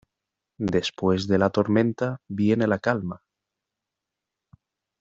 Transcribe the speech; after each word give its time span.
Después 0.57 1.27
de 1.27 1.37
la 1.37 1.51
tormenta 1.51 2.23
viene 2.27 2.65
la 2.65 2.79
calma. 2.79 3.21